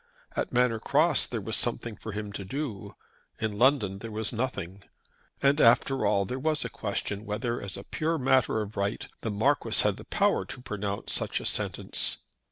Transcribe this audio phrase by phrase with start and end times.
[0.35, 2.95] At Manor Cross there was something for him to do.
[3.39, 4.81] In London there was nothing.
[5.43, 9.29] And, after all, there was a question whether, as a pure matter of right, the
[9.29, 12.17] Marquis had the power to pronounce such a sentence.